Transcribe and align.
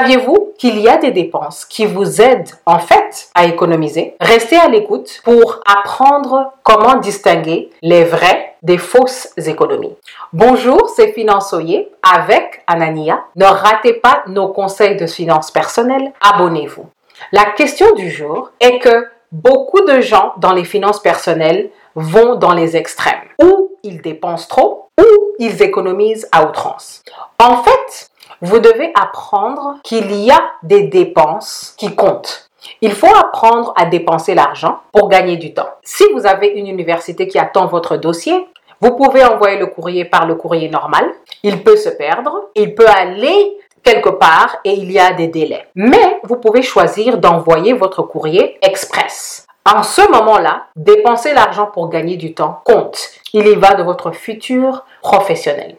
Saviez-vous 0.00 0.54
qu'il 0.56 0.80
y 0.80 0.88
a 0.88 0.96
des 0.96 1.10
dépenses 1.10 1.66
qui 1.66 1.84
vous 1.84 2.22
aident 2.22 2.48
en 2.64 2.78
fait 2.78 3.28
à 3.34 3.44
économiser? 3.44 4.16
Restez 4.18 4.56
à 4.56 4.66
l'écoute 4.66 5.20
pour 5.24 5.60
apprendre 5.66 6.54
comment 6.62 6.94
distinguer 6.94 7.68
les 7.82 8.04
vraies 8.04 8.54
des 8.62 8.78
fausses 8.78 9.28
économies. 9.36 9.94
Bonjour, 10.32 10.88
c'est 10.88 11.12
Finançoyer 11.12 11.90
avec 12.02 12.62
Anania. 12.66 13.24
Ne 13.36 13.44
ratez 13.44 13.92
pas 13.92 14.22
nos 14.26 14.48
conseils 14.48 14.96
de 14.96 15.06
finances 15.06 15.50
personnelles. 15.50 16.14
Abonnez-vous. 16.22 16.86
La 17.32 17.44
question 17.44 17.92
du 17.92 18.10
jour 18.10 18.52
est 18.58 18.78
que 18.78 19.06
beaucoup 19.30 19.84
de 19.84 20.00
gens 20.00 20.32
dans 20.38 20.54
les 20.54 20.64
finances 20.64 21.02
personnelles 21.02 21.68
vont 21.94 22.36
dans 22.36 22.54
les 22.54 22.74
extrêmes. 22.74 23.20
Ou 23.42 23.72
ils 23.82 24.00
dépensent 24.00 24.48
trop, 24.48 24.88
ou 24.98 25.04
ils 25.38 25.62
économisent 25.62 26.26
à 26.32 26.46
outrance. 26.46 27.02
En 27.38 27.62
fait, 27.62 28.09
vous 28.40 28.58
devez 28.58 28.92
apprendre 28.94 29.76
qu'il 29.82 30.12
y 30.12 30.30
a 30.30 30.40
des 30.62 30.84
dépenses 30.84 31.74
qui 31.76 31.94
comptent. 31.94 32.50
Il 32.80 32.92
faut 32.92 33.14
apprendre 33.14 33.72
à 33.76 33.86
dépenser 33.86 34.34
l'argent 34.34 34.80
pour 34.92 35.08
gagner 35.08 35.36
du 35.36 35.54
temps. 35.54 35.68
Si 35.82 36.04
vous 36.12 36.26
avez 36.26 36.48
une 36.48 36.66
université 36.66 37.26
qui 37.26 37.38
attend 37.38 37.66
votre 37.66 37.96
dossier, 37.96 38.46
vous 38.80 38.92
pouvez 38.96 39.24
envoyer 39.24 39.58
le 39.58 39.66
courrier 39.66 40.04
par 40.04 40.26
le 40.26 40.34
courrier 40.34 40.68
normal. 40.68 41.10
Il 41.42 41.62
peut 41.62 41.76
se 41.76 41.90
perdre, 41.90 42.48
il 42.54 42.74
peut 42.74 42.88
aller 42.88 43.58
quelque 43.82 44.10
part 44.10 44.58
et 44.64 44.72
il 44.72 44.90
y 44.90 44.98
a 44.98 45.12
des 45.12 45.28
délais. 45.28 45.66
Mais 45.74 46.20
vous 46.24 46.36
pouvez 46.36 46.62
choisir 46.62 47.18
d'envoyer 47.18 47.72
votre 47.72 48.02
courrier 48.02 48.58
express. 48.62 49.46
En 49.66 49.82
ce 49.82 50.10
moment-là, 50.10 50.64
dépenser 50.76 51.34
l'argent 51.34 51.66
pour 51.66 51.90
gagner 51.90 52.16
du 52.16 52.32
temps 52.32 52.60
compte. 52.64 53.10
Il 53.34 53.46
y 53.46 53.54
va 53.54 53.74
de 53.74 53.82
votre 53.82 54.12
futur 54.12 54.84
professionnel. 55.02 55.76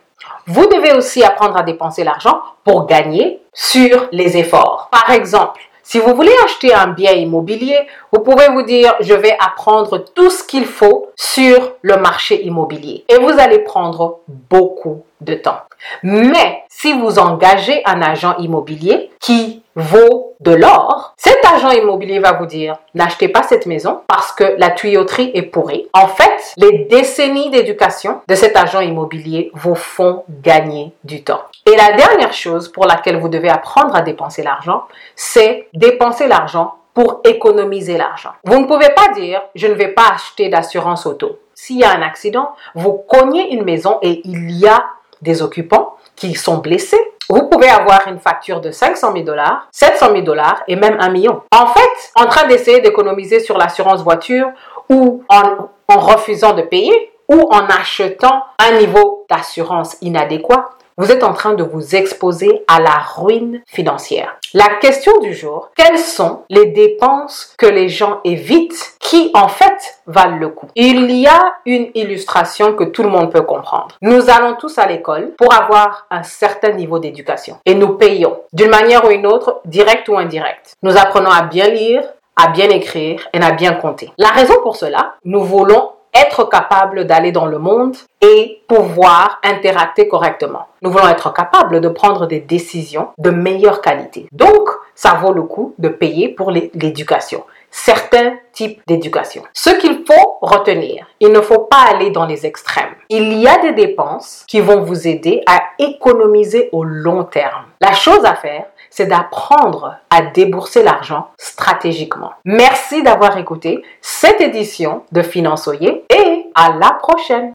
Vous 0.47 0.65
devez 0.67 0.93
aussi 0.93 1.23
apprendre 1.23 1.57
à 1.57 1.63
dépenser 1.63 2.03
l'argent 2.03 2.41
pour 2.63 2.85
gagner 2.85 3.41
sur 3.53 4.07
les 4.11 4.37
efforts. 4.37 4.89
Par 4.91 5.09
exemple, 5.11 5.61
si 5.83 5.99
vous 5.99 6.15
voulez 6.15 6.33
acheter 6.45 6.73
un 6.73 6.87
bien 6.87 7.11
immobilier, 7.11 7.77
vous 8.13 8.21
pouvez 8.21 8.47
vous 8.49 8.61
dire, 8.61 8.95
je 9.01 9.13
vais 9.13 9.35
apprendre 9.39 9.97
tout 9.97 10.29
ce 10.29 10.43
qu'il 10.43 10.65
faut 10.65 11.09
sur 11.15 11.73
le 11.81 11.97
marché 11.97 12.45
immobilier. 12.45 13.03
Et 13.09 13.17
vous 13.17 13.39
allez 13.39 13.59
prendre 13.59 14.19
beaucoup 14.27 15.03
de 15.21 15.33
temps. 15.33 15.59
Mais 16.03 16.63
si 16.69 16.93
vous 16.93 17.19
engagez 17.19 17.81
un 17.85 18.01
agent 18.01 18.37
immobilier 18.37 19.09
qui 19.19 19.63
vaut 19.75 20.20
de 20.41 20.51
l'or, 20.51 21.13
cet 21.17 21.39
agent 21.45 21.71
immobilier 21.71 22.19
va 22.19 22.33
vous 22.33 22.45
dire 22.45 22.77
n'achetez 22.93 23.29
pas 23.29 23.43
cette 23.43 23.67
maison 23.67 24.01
parce 24.07 24.31
que 24.31 24.55
la 24.57 24.71
tuyauterie 24.71 25.31
est 25.33 25.43
pourrie. 25.43 25.87
En 25.93 26.07
fait, 26.07 26.53
les 26.57 26.85
décennies 26.85 27.51
d'éducation 27.51 28.21
de 28.27 28.35
cet 28.35 28.57
agent 28.57 28.81
immobilier 28.81 29.51
vous 29.53 29.75
font 29.75 30.23
gagner 30.29 30.93
du 31.03 31.23
temps. 31.23 31.41
Et 31.65 31.75
la 31.75 31.93
dernière 31.93 32.33
chose 32.33 32.69
pour 32.69 32.85
laquelle 32.85 33.19
vous 33.19 33.29
devez 33.29 33.49
apprendre 33.49 33.95
à 33.95 34.01
dépenser 34.01 34.41
l'argent, 34.43 34.83
c'est 35.15 35.67
dépenser 35.73 36.27
l'argent 36.27 36.75
pour 36.93 37.21
économiser 37.23 37.97
l'argent. 37.97 38.31
Vous 38.43 38.59
ne 38.59 38.65
pouvez 38.65 38.89
pas 38.89 39.13
dire 39.13 39.41
je 39.55 39.67
ne 39.67 39.73
vais 39.73 39.89
pas 39.89 40.09
acheter 40.13 40.49
d'assurance 40.49 41.05
auto. 41.05 41.39
S'il 41.53 41.77
y 41.77 41.83
a 41.83 41.91
un 41.91 42.01
accident, 42.01 42.49
vous 42.73 42.93
cognez 42.93 43.53
une 43.53 43.63
maison 43.63 43.99
et 44.01 44.21
il 44.25 44.51
y 44.51 44.67
a 44.67 44.83
des 45.21 45.41
occupants 45.41 45.95
qui 46.15 46.33
sont 46.33 46.57
blessés, 46.57 46.99
vous 47.31 47.47
pouvez 47.47 47.69
avoir 47.69 48.07
une 48.07 48.19
facture 48.19 48.59
de 48.59 48.71
500 48.71 49.13
000 49.13 49.23
dollars, 49.25 49.67
700 49.71 50.07
000 50.11 50.21
dollars 50.21 50.63
et 50.67 50.75
même 50.75 50.97
un 50.99 51.09
million. 51.09 51.41
En 51.51 51.67
fait, 51.67 52.11
en 52.15 52.25
train 52.25 52.47
d'essayer 52.47 52.81
d'économiser 52.81 53.39
sur 53.39 53.57
l'assurance 53.57 54.03
voiture 54.03 54.49
ou 54.89 55.23
en, 55.29 55.69
en 55.87 55.99
refusant 55.99 56.53
de 56.53 56.61
payer 56.63 57.13
ou 57.29 57.47
en 57.51 57.65
achetant 57.67 58.43
un 58.59 58.79
niveau 58.79 59.25
d'assurance 59.29 59.95
inadéquat, 60.01 60.71
vous 61.01 61.11
êtes 61.11 61.23
en 61.23 61.33
train 61.33 61.55
de 61.55 61.63
vous 61.63 61.95
exposer 61.95 62.63
à 62.67 62.79
la 62.79 62.99
ruine 62.99 63.61
financière. 63.65 64.37
La 64.53 64.67
question 64.79 65.19
du 65.19 65.33
jour, 65.33 65.71
quelles 65.75 65.97
sont 65.97 66.43
les 66.47 66.67
dépenses 66.67 67.55
que 67.57 67.65
les 67.65 67.89
gens 67.89 68.19
évitent 68.23 68.93
qui 68.99 69.31
en 69.33 69.47
fait 69.47 69.99
valent 70.05 70.37
le 70.37 70.49
coup? 70.49 70.67
Il 70.75 71.09
y 71.09 71.25
a 71.25 71.55
une 71.65 71.87
illustration 71.95 72.75
que 72.75 72.83
tout 72.83 73.01
le 73.01 73.09
monde 73.09 73.31
peut 73.31 73.41
comprendre. 73.41 73.97
Nous 74.03 74.29
allons 74.29 74.53
tous 74.53 74.77
à 74.77 74.85
l'école 74.85 75.31
pour 75.39 75.51
avoir 75.51 76.05
un 76.11 76.21
certain 76.21 76.73
niveau 76.73 76.99
d'éducation 76.99 77.57
et 77.65 77.73
nous 77.73 77.95
payons 77.95 78.37
d'une 78.53 78.69
manière 78.69 79.03
ou 79.03 79.09
une 79.09 79.25
autre, 79.25 79.61
directe 79.65 80.07
ou 80.07 80.19
indirecte. 80.19 80.75
Nous 80.83 80.99
apprenons 80.99 81.31
à 81.31 81.41
bien 81.41 81.69
lire, 81.69 82.03
à 82.35 82.49
bien 82.49 82.69
écrire 82.69 83.27
et 83.33 83.41
à 83.41 83.53
bien 83.53 83.73
compter. 83.73 84.11
La 84.19 84.29
raison 84.29 84.53
pour 84.61 84.75
cela, 84.75 85.15
nous 85.25 85.43
voulons 85.43 85.90
être 86.13 86.49
capable 86.49 87.05
d'aller 87.05 87.31
dans 87.31 87.45
le 87.45 87.57
monde 87.57 87.95
et 88.21 88.61
pouvoir 88.67 89.39
interacter 89.43 90.07
correctement. 90.07 90.67
Nous 90.81 90.91
voulons 90.91 91.07
être 91.07 91.33
capables 91.33 91.81
de 91.81 91.89
prendre 91.89 92.27
des 92.27 92.39
décisions 92.39 93.09
de 93.17 93.29
meilleure 93.29 93.81
qualité. 93.81 94.27
Donc, 94.31 94.69
ça 94.95 95.13
vaut 95.13 95.33
le 95.33 95.43
coup 95.43 95.73
de 95.79 95.87
payer 95.87 96.29
pour 96.29 96.51
l'éducation 96.51 97.43
certains 97.71 98.35
types 98.51 98.81
d'éducation. 98.85 99.43
Ce 99.53 99.69
qu'il 99.71 100.03
faut 100.05 100.37
retenir, 100.41 101.07
il 101.19 101.31
ne 101.31 101.41
faut 101.41 101.61
pas 101.61 101.85
aller 101.89 102.11
dans 102.11 102.25
les 102.25 102.45
extrêmes. 102.45 102.93
Il 103.09 103.33
y 103.39 103.47
a 103.47 103.57
des 103.59 103.71
dépenses 103.71 104.43
qui 104.47 104.59
vont 104.59 104.81
vous 104.81 105.07
aider 105.07 105.41
à 105.47 105.61
économiser 105.79 106.69
au 106.71 106.83
long 106.83 107.23
terme. 107.23 107.65
La 107.79 107.93
chose 107.93 108.23
à 108.25 108.35
faire, 108.35 108.65
c'est 108.91 109.07
d'apprendre 109.07 109.95
à 110.09 110.21
débourser 110.21 110.83
l'argent 110.83 111.29
stratégiquement. 111.37 112.31
Merci 112.45 113.01
d'avoir 113.01 113.37
écouté 113.37 113.83
cette 114.01 114.41
édition 114.41 115.03
de 115.11 115.21
Finançoyer 115.21 116.05
et 116.09 116.45
à 116.53 116.73
la 116.77 116.91
prochaine. 116.91 117.49